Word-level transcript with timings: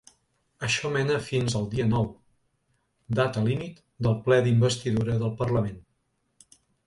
Això 0.67 0.89
mena 0.93 1.17
fins 1.25 1.55
el 1.59 1.67
dia 1.73 1.85
nou, 1.89 2.07
data 3.19 3.43
límit 3.49 3.83
del 4.07 4.17
ple 4.29 4.39
d’investidura 4.47 5.19
del 5.25 5.35
parlament. 5.45 5.79